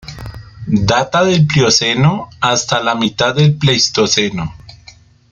Data 0.67 1.23
del 1.23 1.45
Plioceno 1.45 2.29
hasta 2.39 2.81
la 2.81 2.95
mitad 2.95 3.35
del 3.35 3.55
Pleistoceno. 3.55 4.55